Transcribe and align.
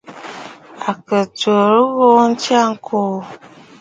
À 0.89 0.91
kɨ 1.07 1.17
tsurə 1.37 1.79
ghu 1.95 2.09
ntsya 2.31 2.61
ŋkuu. 2.73 3.15